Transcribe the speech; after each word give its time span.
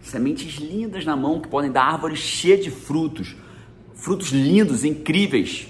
sementes 0.00 0.56
lindas 0.56 1.04
na 1.04 1.16
mão 1.16 1.40
que 1.40 1.48
podem 1.48 1.70
dar 1.70 1.84
árvores 1.84 2.18
cheias 2.18 2.64
de 2.64 2.70
frutos, 2.70 3.36
frutos 3.94 4.30
lindos, 4.30 4.84
incríveis. 4.84 5.68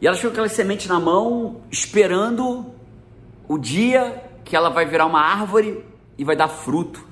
E 0.00 0.06
elas 0.06 0.18
ficam 0.18 0.30
com 0.30 0.34
aquelas 0.34 0.52
sementes 0.52 0.86
na 0.86 1.00
mão, 1.00 1.60
esperando 1.70 2.66
o 3.46 3.58
dia 3.58 4.24
que 4.44 4.56
ela 4.56 4.68
vai 4.68 4.86
virar 4.86 5.06
uma 5.06 5.20
árvore 5.20 5.84
e 6.16 6.24
vai 6.24 6.36
dar 6.36 6.48
fruto. 6.48 7.06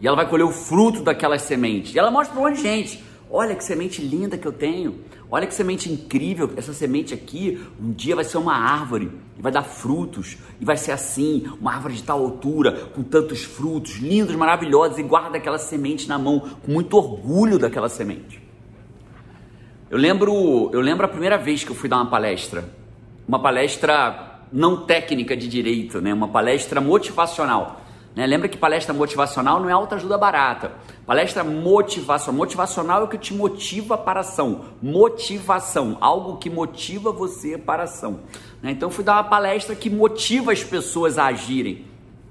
E 0.00 0.06
ela 0.06 0.16
vai 0.16 0.28
colher 0.28 0.44
o 0.44 0.50
fruto 0.50 1.02
daquelas 1.02 1.42
sementes. 1.42 1.94
E 1.94 1.98
ela 1.98 2.10
mostra 2.10 2.34
para 2.34 2.42
um 2.42 2.48
monte 2.48 2.56
de 2.56 2.62
gente: 2.62 3.04
olha 3.30 3.54
que 3.54 3.64
semente 3.64 4.02
linda 4.02 4.36
que 4.36 4.46
eu 4.46 4.52
tenho. 4.52 5.00
Olha 5.34 5.48
que 5.48 5.54
semente 5.54 5.90
incrível, 5.90 6.52
essa 6.56 6.72
semente 6.72 7.12
aqui 7.12 7.60
um 7.82 7.90
dia 7.90 8.14
vai 8.14 8.22
ser 8.22 8.38
uma 8.38 8.54
árvore 8.54 9.10
e 9.36 9.42
vai 9.42 9.50
dar 9.50 9.64
frutos 9.64 10.38
e 10.60 10.64
vai 10.64 10.76
ser 10.76 10.92
assim, 10.92 11.42
uma 11.60 11.74
árvore 11.74 11.94
de 11.94 12.04
tal 12.04 12.22
altura, 12.22 12.70
com 12.94 13.02
tantos 13.02 13.42
frutos, 13.42 13.96
lindos, 13.96 14.36
maravilhosos, 14.36 14.96
e 14.96 15.02
guarda 15.02 15.36
aquela 15.36 15.58
semente 15.58 16.08
na 16.08 16.20
mão 16.20 16.38
com 16.38 16.70
muito 16.70 16.96
orgulho 16.96 17.58
daquela 17.58 17.88
semente. 17.88 18.40
Eu 19.90 19.98
lembro, 19.98 20.70
eu 20.72 20.80
lembro 20.80 21.04
a 21.04 21.08
primeira 21.08 21.36
vez 21.36 21.64
que 21.64 21.70
eu 21.72 21.74
fui 21.74 21.88
dar 21.88 21.96
uma 21.96 22.06
palestra, 22.06 22.72
uma 23.26 23.40
palestra 23.40 24.38
não 24.52 24.86
técnica 24.86 25.36
de 25.36 25.48
direito, 25.48 26.00
né, 26.00 26.14
uma 26.14 26.28
palestra 26.28 26.80
motivacional. 26.80 27.83
Né? 28.14 28.26
Lembra 28.26 28.48
que 28.48 28.56
palestra 28.56 28.94
motivacional 28.94 29.60
não 29.60 29.68
é 29.68 29.72
autoajuda 29.72 30.16
barata. 30.16 30.72
Palestra 31.04 31.42
motivacional. 31.42 32.38
Motivacional 32.38 33.00
é 33.02 33.04
o 33.04 33.08
que 33.08 33.18
te 33.18 33.34
motiva 33.34 33.98
para 33.98 34.20
a 34.20 34.22
ação. 34.22 34.66
Motivação, 34.80 35.98
algo 36.00 36.36
que 36.36 36.48
motiva 36.48 37.10
você 37.10 37.58
para 37.58 37.82
a 37.82 37.84
ação. 37.84 38.20
Né? 38.62 38.70
Então 38.70 38.90
fui 38.90 39.02
dar 39.02 39.14
uma 39.14 39.24
palestra 39.24 39.74
que 39.74 39.90
motiva 39.90 40.52
as 40.52 40.62
pessoas 40.62 41.18
a 41.18 41.26
agirem. 41.26 41.84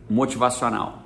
Motivacional. 0.09 1.03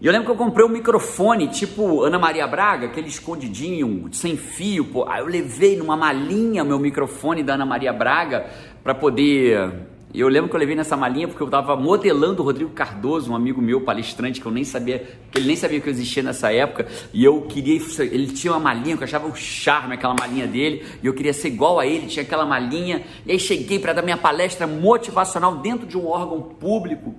E 0.00 0.06
eu 0.06 0.12
lembro 0.12 0.26
que 0.26 0.32
eu 0.32 0.36
comprei 0.36 0.64
um 0.64 0.68
microfone 0.68 1.48
tipo 1.48 2.02
Ana 2.02 2.20
Maria 2.20 2.46
Braga, 2.46 2.86
aquele 2.86 3.08
escondidinho, 3.08 4.08
sem 4.12 4.36
fio. 4.36 4.84
Pô. 4.84 5.08
Aí 5.08 5.20
eu 5.20 5.26
levei 5.26 5.76
numa 5.76 5.96
malinha 5.96 6.62
meu 6.62 6.78
microfone 6.78 7.42
da 7.42 7.54
Ana 7.54 7.66
Maria 7.66 7.92
Braga 7.92 8.46
para 8.82 8.94
poder 8.94 9.88
e 10.18 10.20
eu 10.20 10.26
lembro 10.26 10.50
que 10.50 10.56
eu 10.56 10.58
levei 10.58 10.74
nessa 10.74 10.96
malinha 10.96 11.28
porque 11.28 11.40
eu 11.40 11.46
estava 11.46 11.76
modelando 11.76 12.42
o 12.42 12.44
Rodrigo 12.44 12.72
Cardoso, 12.72 13.30
um 13.30 13.36
amigo 13.36 13.62
meu 13.62 13.82
palestrante 13.82 14.40
que 14.40 14.46
eu 14.48 14.50
nem 14.50 14.64
sabia, 14.64 14.98
que 15.30 15.38
ele 15.38 15.46
nem 15.46 15.54
sabia 15.54 15.80
que 15.80 15.88
eu 15.88 15.92
existia 15.92 16.24
nessa 16.24 16.52
época, 16.52 16.88
e 17.12 17.24
eu 17.24 17.42
queria, 17.42 17.80
ele 18.00 18.26
tinha 18.26 18.52
uma 18.52 18.58
malinha 18.58 18.96
que 18.96 19.04
eu 19.04 19.06
achava 19.06 19.28
o 19.28 19.30
um 19.30 19.34
charme 19.36 19.94
aquela 19.94 20.16
malinha 20.18 20.48
dele, 20.48 20.84
e 21.00 21.06
eu 21.06 21.14
queria 21.14 21.32
ser 21.32 21.46
igual 21.46 21.78
a 21.78 21.86
ele, 21.86 22.08
tinha 22.08 22.24
aquela 22.24 22.44
malinha, 22.44 23.04
e 23.24 23.30
aí 23.30 23.38
cheguei 23.38 23.78
para 23.78 23.92
dar 23.92 24.02
minha 24.02 24.16
palestra 24.16 24.66
motivacional 24.66 25.58
dentro 25.58 25.86
de 25.86 25.96
um 25.96 26.08
órgão 26.08 26.42
público. 26.42 27.14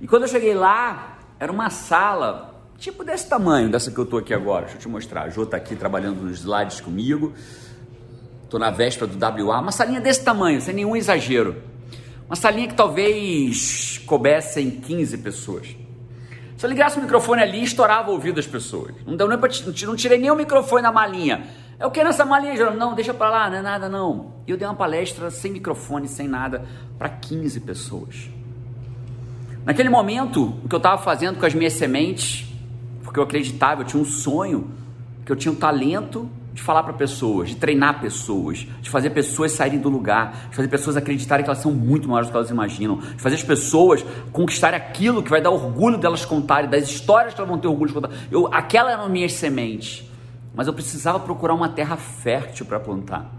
E 0.00 0.08
quando 0.08 0.22
eu 0.22 0.28
cheguei 0.28 0.54
lá, 0.54 1.18
era 1.38 1.52
uma 1.52 1.68
sala 1.68 2.64
tipo 2.78 3.04
desse 3.04 3.28
tamanho, 3.28 3.70
dessa 3.70 3.90
que 3.90 3.98
eu 3.98 4.06
tô 4.06 4.16
aqui 4.16 4.32
agora. 4.32 4.62
Deixa 4.62 4.78
eu 4.78 4.80
te 4.80 4.88
mostrar. 4.88 5.24
A 5.24 5.28
Jô 5.28 5.44
tá 5.44 5.58
aqui 5.58 5.76
trabalhando 5.76 6.22
nos 6.22 6.38
slides 6.38 6.80
comigo. 6.80 7.34
Tô 8.48 8.58
na 8.58 8.70
véspera 8.70 9.06
do 9.06 9.18
WA, 9.18 9.60
uma 9.60 9.70
salinha 9.70 10.00
desse 10.00 10.24
tamanho, 10.24 10.62
sem 10.62 10.74
nenhum 10.74 10.96
exagero. 10.96 11.67
Uma 12.28 12.36
salinha 12.36 12.68
que 12.68 12.74
talvez 12.74 14.02
coubessem 14.04 14.70
15 14.70 15.16
pessoas. 15.18 15.74
Se 16.58 16.66
eu 16.66 16.68
ligasse 16.68 16.98
o 16.98 17.02
microfone 17.02 17.40
ali, 17.40 17.62
estourava 17.62 18.10
o 18.10 18.12
ouvido 18.12 18.34
das 18.34 18.46
pessoas. 18.46 18.94
Não 19.06 19.16
deu 19.16 19.26
nem 19.26 19.38
pra, 19.38 19.48
não 19.86 19.96
tirei 19.96 20.18
nem 20.18 20.30
o 20.30 20.36
microfone 20.36 20.82
da 20.82 20.92
malinha. 20.92 21.46
É 21.78 21.86
o 21.86 21.90
que 21.90 22.04
nessa 22.04 22.26
malinha, 22.26 22.54
Jerônimo? 22.54 22.78
Não, 22.78 22.94
deixa 22.94 23.14
pra 23.14 23.30
lá, 23.30 23.48
não 23.48 23.56
é 23.56 23.62
nada 23.62 23.88
não. 23.88 24.34
E 24.46 24.50
eu 24.50 24.58
dei 24.58 24.68
uma 24.68 24.74
palestra 24.74 25.30
sem 25.30 25.52
microfone, 25.52 26.06
sem 26.06 26.28
nada, 26.28 26.66
para 26.98 27.08
15 27.08 27.60
pessoas. 27.60 28.28
Naquele 29.64 29.88
momento, 29.88 30.54
o 30.62 30.68
que 30.68 30.74
eu 30.74 30.78
estava 30.78 31.00
fazendo 31.00 31.38
com 31.38 31.46
as 31.46 31.54
minhas 31.54 31.72
sementes, 31.72 32.46
porque 33.04 33.18
eu 33.18 33.22
acreditava, 33.22 33.80
eu 33.80 33.86
tinha 33.86 34.02
um 34.02 34.04
sonho, 34.04 34.70
que 35.24 35.32
eu 35.32 35.36
tinha 35.36 35.50
um 35.50 35.56
talento 35.56 36.28
de 36.58 36.64
falar 36.64 36.82
para 36.82 36.92
pessoas, 36.92 37.50
de 37.50 37.54
treinar 37.54 38.00
pessoas, 38.00 38.66
de 38.82 38.90
fazer 38.90 39.10
pessoas 39.10 39.52
saírem 39.52 39.78
do 39.78 39.88
lugar, 39.88 40.48
de 40.50 40.56
fazer 40.56 40.66
pessoas 40.66 40.96
acreditarem 40.96 41.44
que 41.44 41.48
elas 41.48 41.62
são 41.62 41.70
muito 41.70 42.08
maiores 42.08 42.28
do 42.28 42.32
que 42.32 42.36
elas 42.36 42.50
imaginam, 42.50 42.96
de 42.96 43.22
fazer 43.22 43.36
as 43.36 43.44
pessoas 43.44 44.04
conquistarem 44.32 44.76
aquilo 44.76 45.22
que 45.22 45.30
vai 45.30 45.40
dar 45.40 45.50
orgulho 45.50 45.96
delas 45.96 46.24
contarem, 46.24 46.68
das 46.68 46.88
histórias 46.88 47.32
que 47.32 47.40
elas 47.40 47.48
vão 47.48 47.60
ter 47.60 47.68
orgulho 47.68 47.86
de 47.86 47.94
contar. 47.94 48.10
Eu, 48.28 48.52
aquela 48.52 48.90
eram 48.90 49.08
minhas 49.08 49.34
sementes, 49.34 50.04
mas 50.52 50.66
eu 50.66 50.72
precisava 50.72 51.20
procurar 51.20 51.54
uma 51.54 51.68
terra 51.68 51.96
fértil 51.96 52.66
para 52.66 52.80
plantar. 52.80 53.32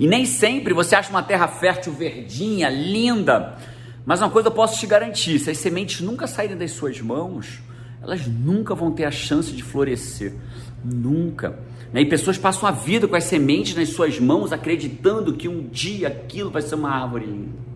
E 0.00 0.06
nem 0.06 0.24
sempre 0.24 0.72
você 0.72 0.96
acha 0.96 1.10
uma 1.10 1.22
terra 1.22 1.46
fértil, 1.48 1.92
verdinha, 1.92 2.70
linda, 2.70 3.58
mas 4.06 4.22
uma 4.22 4.30
coisa 4.30 4.48
eu 4.48 4.52
posso 4.52 4.80
te 4.80 4.86
garantir: 4.86 5.38
se 5.38 5.50
as 5.50 5.58
sementes 5.58 6.00
nunca 6.00 6.26
saírem 6.26 6.56
das 6.56 6.70
suas 6.70 6.98
mãos, 7.02 7.60
elas 8.00 8.26
nunca 8.26 8.74
vão 8.74 8.90
ter 8.90 9.04
a 9.04 9.10
chance 9.10 9.52
de 9.52 9.62
florescer. 9.62 10.32
Nunca. 10.82 11.58
Né? 11.92 12.02
E 12.02 12.06
pessoas 12.06 12.38
passam 12.38 12.68
a 12.68 12.72
vida 12.72 13.06
com 13.06 13.14
as 13.14 13.24
sementes 13.24 13.74
nas 13.74 13.90
suas 13.90 14.18
mãos, 14.18 14.52
acreditando 14.52 15.34
que 15.34 15.48
um 15.48 15.68
dia 15.68 16.08
aquilo 16.08 16.50
vai 16.50 16.62
ser 16.62 16.74
uma 16.74 16.90
árvore 16.90 17.26
linda. 17.26 17.72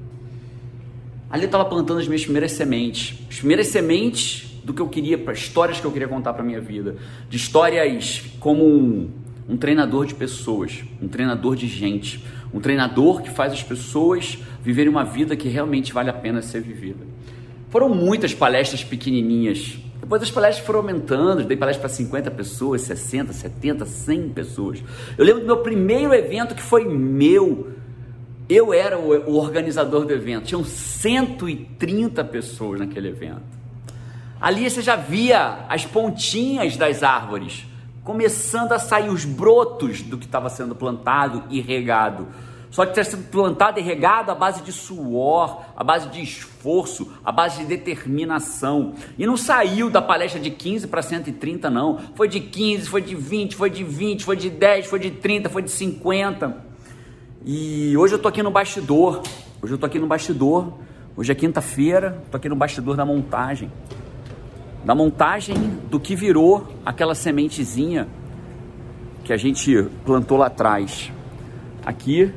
Ali 1.28 1.42
eu 1.42 1.46
estava 1.46 1.64
plantando 1.64 2.00
as 2.00 2.06
minhas 2.06 2.22
primeiras 2.22 2.52
sementes. 2.52 3.18
As 3.28 3.38
primeiras 3.38 3.66
sementes 3.66 4.46
do 4.64 4.72
que 4.72 4.80
eu 4.80 4.88
queria, 4.88 5.18
para 5.18 5.32
histórias 5.32 5.80
que 5.80 5.86
eu 5.86 5.92
queria 5.92 6.08
contar 6.08 6.32
para 6.32 6.42
minha 6.42 6.60
vida. 6.60 6.96
De 7.28 7.36
histórias 7.36 8.24
como 8.40 8.64
um, 8.64 9.10
um 9.48 9.56
treinador 9.56 10.06
de 10.06 10.14
pessoas, 10.14 10.82
um 11.00 11.08
treinador 11.08 11.54
de 11.56 11.66
gente, 11.66 12.24
um 12.52 12.60
treinador 12.60 13.22
que 13.22 13.30
faz 13.30 13.52
as 13.52 13.62
pessoas 13.62 14.38
viverem 14.62 14.90
uma 14.90 15.04
vida 15.04 15.36
que 15.36 15.48
realmente 15.48 15.92
vale 15.92 16.10
a 16.10 16.12
pena 16.12 16.42
ser 16.42 16.60
vivida. 16.60 17.04
Foram 17.70 17.88
muitas 17.88 18.32
palestras 18.32 18.82
pequenininhas 18.82 19.78
depois 20.06 20.22
as 20.22 20.30
palestras 20.30 20.64
foram 20.64 20.78
aumentando, 20.78 21.42
dei 21.42 21.56
palestra 21.56 21.80
para 21.80 21.88
50 21.88 22.30
pessoas, 22.30 22.82
60, 22.82 23.32
70, 23.32 23.84
100 23.84 24.28
pessoas. 24.28 24.80
Eu 25.18 25.24
lembro 25.24 25.40
do 25.40 25.46
meu 25.46 25.56
primeiro 25.56 26.14
evento 26.14 26.54
que 26.54 26.62
foi 26.62 26.84
meu. 26.84 27.72
Eu 28.48 28.72
era 28.72 28.96
o, 28.96 29.34
organizador 29.36 30.04
do 30.04 30.12
evento. 30.12 30.44
Tinham 30.44 30.62
130 30.62 32.22
pessoas 32.22 32.78
naquele 32.78 33.08
evento. 33.08 33.42
Ali 34.40 34.70
você 34.70 34.80
já 34.80 34.94
via 34.94 35.66
as 35.68 35.84
pontinhas 35.84 36.76
das 36.76 37.02
árvores, 37.02 37.66
começando 38.04 38.70
a 38.70 38.78
sair 38.78 39.08
os 39.08 39.24
brotos 39.24 40.02
do 40.02 40.16
que 40.16 40.26
estava 40.26 40.48
sendo 40.48 40.76
plantado 40.76 41.42
e 41.50 41.60
regado. 41.60 42.28
Só 42.70 42.84
que 42.84 42.94
ter 42.94 43.04
sido 43.04 43.24
plantado 43.30 43.78
e 43.78 43.82
regado 43.82 44.30
à 44.30 44.34
base 44.34 44.62
de 44.62 44.72
suor, 44.72 45.62
à 45.76 45.84
base 45.84 46.08
de 46.08 46.20
esforço, 46.20 47.10
à 47.24 47.30
base 47.30 47.58
de 47.58 47.64
determinação. 47.64 48.94
E 49.16 49.26
não 49.26 49.36
saiu 49.36 49.88
da 49.88 50.02
palestra 50.02 50.40
de 50.40 50.50
15 50.50 50.88
para 50.88 51.00
130, 51.02 51.70
não. 51.70 51.98
Foi 52.14 52.28
de 52.28 52.40
15, 52.40 52.88
foi 52.88 53.00
de 53.00 53.14
20, 53.14 53.56
foi 53.56 53.70
de 53.70 53.84
20, 53.84 54.24
foi 54.24 54.36
de 54.36 54.50
10, 54.50 54.86
foi 54.86 54.98
de 54.98 55.10
30, 55.10 55.48
foi 55.48 55.62
de 55.62 55.70
50. 55.70 56.64
E 57.44 57.96
hoje 57.96 58.14
eu 58.14 58.18
tô 58.18 58.28
aqui 58.28 58.42
no 58.42 58.50
bastidor. 58.50 59.22
Hoje 59.62 59.72
eu 59.72 59.78
tô 59.78 59.86
aqui 59.86 59.98
no 59.98 60.06
bastidor. 60.06 60.72
Hoje 61.16 61.32
é 61.32 61.34
quinta-feira, 61.34 62.22
tô 62.30 62.36
aqui 62.36 62.48
no 62.48 62.56
bastidor 62.56 62.96
da 62.96 63.06
montagem. 63.06 63.70
Da 64.84 64.94
montagem 64.94 65.56
do 65.90 65.98
que 65.98 66.14
virou 66.14 66.66
aquela 66.84 67.14
sementezinha 67.14 68.06
que 69.24 69.32
a 69.32 69.36
gente 69.36 69.88
plantou 70.04 70.36
lá 70.36 70.46
atrás. 70.46 71.10
Aqui 71.84 72.32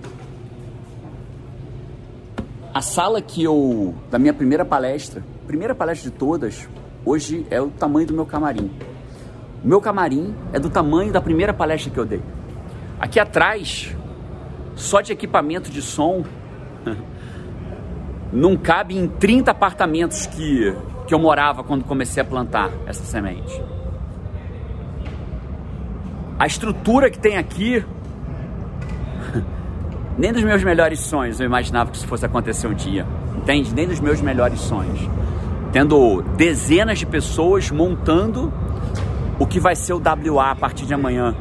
a 2.74 2.82
sala 2.82 3.22
que 3.22 3.44
eu, 3.44 3.96
da 4.12 4.20
minha 4.20 4.34
primeira 4.34 4.64
palestra, 4.64 5.24
primeira 5.48 5.74
palestra 5.74 6.10
de 6.10 6.16
todas, 6.16 6.68
hoje 7.04 7.46
é 7.50 7.60
o 7.60 7.70
tamanho 7.70 8.08
do 8.08 8.14
meu 8.14 8.26
camarim. 8.26 8.72
O 9.64 9.68
meu 9.68 9.82
camarim 9.82 10.36
é 10.54 10.60
do 10.60 10.70
tamanho 10.70 11.12
da 11.12 11.20
primeira 11.20 11.54
palestra 11.54 11.92
que 11.92 12.00
eu 12.00 12.06
dei. 12.06 12.22
Aqui 13.00 13.20
atrás, 13.20 13.96
só 14.76 15.02
de 15.02 15.12
equipamento 15.12 15.72
de 15.72 15.82
som, 15.82 16.24
não 18.32 18.56
cabe 18.56 18.98
em 18.98 19.08
30 19.08 19.52
apartamentos 19.52 20.28
que, 20.28 20.76
que 21.08 21.14
eu 21.14 21.20
morava 21.20 21.64
quando 21.64 21.84
comecei 21.84 22.22
a 22.22 22.26
plantar 22.26 22.70
essa 22.86 23.04
semente. 23.04 23.62
A 26.38 26.46
estrutura 26.46 27.10
que 27.10 27.20
tem 27.20 27.36
aqui 27.38 27.84
nem 30.20 30.34
dos 30.34 30.44
meus 30.44 30.62
melhores 30.66 31.00
sonhos 31.00 31.40
eu 31.40 31.46
imaginava 31.46 31.90
que 31.90 31.96
isso 31.96 32.06
fosse 32.06 32.26
acontecer 32.26 32.68
um 32.68 32.74
dia. 32.74 33.08
Entende? 33.38 33.74
Nem 33.74 33.88
dos 33.88 34.02
meus 34.02 34.20
melhores 34.20 34.60
sonhos. 34.60 35.00
Tendo 35.72 36.22
dezenas 36.36 37.00
de 37.00 37.06
pessoas 37.06 37.72
montando 37.72 38.52
o 39.40 39.48
que 39.48 39.62
vai 39.62 39.78
ser 39.78 39.94
o 39.94 40.02
WA 40.36 40.52
a 40.52 40.56
partir 40.56 40.86
de 40.86 40.94
amanhã. 40.94 41.34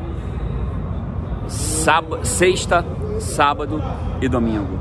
Sexta, 2.22 2.86
sábado 3.18 3.82
e 4.20 4.28
domingo. 4.28 4.78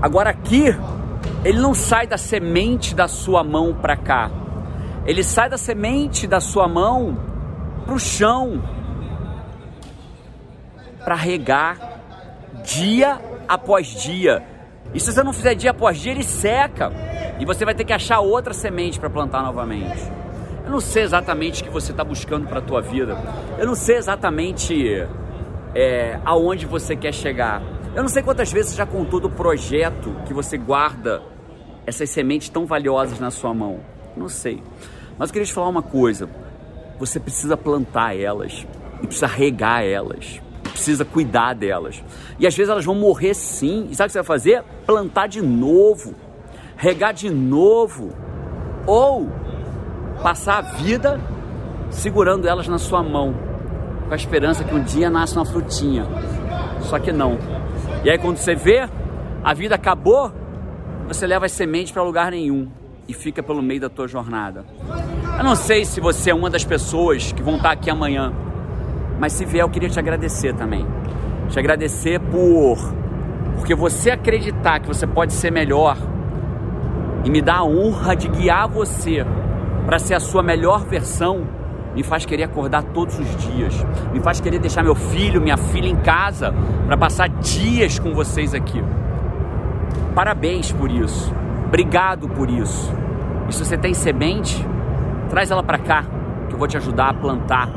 Agora 0.00 0.30
aqui, 0.30 0.74
ele 1.44 1.60
não 1.60 1.74
sai 1.74 2.06
da 2.06 2.16
semente 2.16 2.94
da 2.94 3.06
sua 3.06 3.44
mão 3.44 3.74
para 3.74 3.96
cá. 3.96 4.30
Ele 5.04 5.22
sai 5.22 5.50
da 5.50 5.58
semente 5.58 6.26
da 6.26 6.40
sua 6.40 6.66
mão 6.66 7.18
para 7.84 7.94
o 7.94 7.98
chão, 7.98 8.62
para 11.04 11.14
regar 11.14 11.78
dia 12.64 13.20
após 13.48 13.86
dia. 13.88 14.42
E 14.94 15.00
se 15.00 15.12
você 15.12 15.22
não 15.22 15.32
fizer 15.32 15.54
dia 15.54 15.70
após 15.70 15.98
dia, 15.98 16.12
ele 16.12 16.22
seca. 16.22 16.92
E 17.38 17.44
você 17.44 17.64
vai 17.64 17.74
ter 17.74 17.84
que 17.84 17.92
achar 17.92 18.20
outra 18.20 18.52
semente 18.52 19.00
para 19.00 19.08
plantar 19.08 19.42
novamente. 19.42 20.10
Eu 20.64 20.70
não 20.70 20.80
sei 20.80 21.02
exatamente 21.02 21.62
o 21.62 21.64
que 21.64 21.70
você 21.70 21.90
está 21.90 22.04
buscando 22.04 22.46
para 22.46 22.58
a 22.58 22.62
tua 22.62 22.80
vida. 22.80 23.16
Eu 23.58 23.66
não 23.66 23.74
sei 23.74 23.96
exatamente 23.96 25.06
é, 25.74 26.20
aonde 26.24 26.66
você 26.66 26.94
quer 26.94 27.12
chegar. 27.12 27.62
Eu 27.94 28.02
não 28.02 28.08
sei 28.08 28.22
quantas 28.22 28.52
vezes 28.52 28.72
você 28.72 28.76
já 28.76 28.86
contou 28.86 29.20
do 29.20 29.28
projeto 29.28 30.14
que 30.26 30.32
você 30.32 30.56
guarda 30.56 31.22
essas 31.86 32.08
sementes 32.10 32.48
tão 32.48 32.64
valiosas 32.64 33.18
na 33.18 33.30
sua 33.30 33.52
mão. 33.52 33.80
Não 34.16 34.28
sei. 34.28 34.62
Mas 35.18 35.30
eu 35.30 35.32
queria 35.32 35.46
te 35.46 35.52
falar 35.52 35.68
uma 35.68 35.82
coisa. 35.82 36.28
Você 36.98 37.18
precisa 37.18 37.56
plantar 37.56 38.16
elas 38.16 38.66
e 39.02 39.06
precisa 39.06 39.26
regar 39.26 39.84
elas. 39.84 40.40
Precisa 40.82 41.04
cuidar 41.04 41.54
delas. 41.54 42.02
E 42.40 42.46
às 42.46 42.56
vezes 42.56 42.68
elas 42.68 42.84
vão 42.84 42.96
morrer 42.96 43.34
sim. 43.34 43.86
E 43.88 43.94
sabe 43.94 44.06
o 44.06 44.08
que 44.08 44.12
você 44.14 44.18
vai 44.18 44.26
fazer? 44.26 44.64
Plantar 44.84 45.28
de 45.28 45.40
novo. 45.40 46.12
Regar 46.76 47.14
de 47.14 47.30
novo. 47.30 48.12
Ou 48.84 49.30
passar 50.24 50.58
a 50.58 50.60
vida 50.62 51.20
segurando 51.88 52.48
elas 52.48 52.66
na 52.66 52.78
sua 52.78 53.00
mão. 53.00 53.32
Com 54.08 54.12
a 54.12 54.16
esperança 54.16 54.64
que 54.64 54.74
um 54.74 54.82
dia 54.82 55.08
nasce 55.08 55.36
uma 55.36 55.44
frutinha. 55.44 56.04
Só 56.80 56.98
que 56.98 57.12
não. 57.12 57.38
E 58.02 58.10
aí 58.10 58.18
quando 58.18 58.38
você 58.38 58.56
vê, 58.56 58.88
a 59.44 59.54
vida 59.54 59.76
acabou, 59.76 60.32
você 61.06 61.28
leva 61.28 61.46
as 61.46 61.52
sementes 61.52 61.92
para 61.92 62.02
lugar 62.02 62.32
nenhum 62.32 62.68
e 63.06 63.14
fica 63.14 63.40
pelo 63.40 63.62
meio 63.62 63.82
da 63.82 63.88
tua 63.88 64.08
jornada. 64.08 64.64
Eu 65.38 65.44
não 65.44 65.54
sei 65.54 65.84
se 65.84 66.00
você 66.00 66.30
é 66.30 66.34
uma 66.34 66.50
das 66.50 66.64
pessoas 66.64 67.30
que 67.30 67.40
vão 67.40 67.54
estar 67.54 67.70
aqui 67.70 67.88
amanhã, 67.88 68.32
mas 69.18 69.32
se 69.32 69.44
vier 69.44 69.62
eu 69.64 69.68
queria 69.68 69.88
te 69.88 69.98
agradecer 69.98 70.54
também. 70.54 70.86
Te 71.48 71.58
agradecer 71.58 72.18
por 72.18 72.78
porque 73.56 73.74
você 73.74 74.10
acreditar 74.10 74.80
que 74.80 74.88
você 74.88 75.06
pode 75.06 75.32
ser 75.32 75.52
melhor 75.52 75.96
e 77.24 77.30
me 77.30 77.40
dar 77.40 77.58
a 77.58 77.64
honra 77.64 78.16
de 78.16 78.28
guiar 78.28 78.66
você 78.68 79.24
para 79.86 79.98
ser 79.98 80.14
a 80.14 80.20
sua 80.20 80.42
melhor 80.42 80.84
versão, 80.84 81.46
me 81.94 82.02
faz 82.02 82.24
querer 82.24 82.44
acordar 82.44 82.82
todos 82.82 83.18
os 83.18 83.36
dias, 83.36 83.86
me 84.12 84.20
faz 84.20 84.40
querer 84.40 84.58
deixar 84.58 84.82
meu 84.82 84.94
filho, 84.94 85.40
minha 85.40 85.56
filha 85.56 85.86
em 85.86 85.96
casa 85.96 86.52
para 86.86 86.96
passar 86.96 87.28
dias 87.28 87.98
com 87.98 88.12
vocês 88.14 88.54
aqui. 88.54 88.82
Parabéns 90.14 90.72
por 90.72 90.90
isso. 90.90 91.32
Obrigado 91.66 92.28
por 92.28 92.50
isso. 92.50 92.92
E 93.48 93.52
se 93.54 93.64
você 93.64 93.76
tem 93.76 93.94
semente, 93.94 94.66
traz 95.28 95.50
ela 95.50 95.62
para 95.62 95.78
cá, 95.78 96.04
que 96.48 96.54
eu 96.54 96.58
vou 96.58 96.66
te 96.66 96.76
ajudar 96.76 97.10
a 97.10 97.14
plantar, 97.14 97.68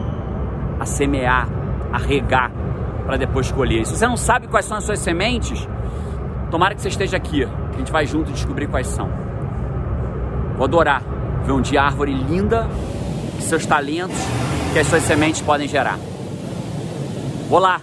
a 0.79 0.85
semear, 0.85 1.47
a 1.91 1.97
regar, 1.97 2.51
para 3.05 3.17
depois 3.17 3.51
colher. 3.51 3.85
Se 3.85 3.95
você 3.95 4.07
não 4.07 4.17
sabe 4.17 4.47
quais 4.47 4.65
são 4.65 4.77
as 4.77 4.83
suas 4.83 4.99
sementes, 4.99 5.67
tomara 6.51 6.75
que 6.75 6.81
você 6.81 6.89
esteja 6.89 7.17
aqui, 7.17 7.43
a 7.43 7.77
gente 7.77 7.91
vai 7.91 8.05
junto 8.05 8.31
descobrir 8.31 8.67
quais 8.67 8.87
são. 8.87 9.09
Vou 10.55 10.65
adorar 10.65 11.03
ver 11.45 11.51
um 11.51 11.61
dia 11.61 11.83
árvore 11.83 12.13
linda, 12.13 12.67
que 13.35 13.43
seus 13.43 13.65
talentos, 13.65 14.17
que 14.73 14.79
as 14.79 14.87
suas 14.87 15.03
sementes 15.03 15.41
podem 15.41 15.67
gerar. 15.67 15.97
Vou 17.47 17.59
lá, 17.59 17.79